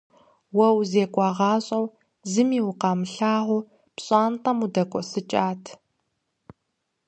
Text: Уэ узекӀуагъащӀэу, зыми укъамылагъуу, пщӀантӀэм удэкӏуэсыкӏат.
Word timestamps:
Уэ 0.55 0.67
узекӀуагъащӀэу, 0.77 1.85
зыми 2.31 2.59
укъамылагъуу, 2.69 3.65
пщӀантӀэм 3.95 4.57
удэкӏуэсыкӏат. 4.65 5.63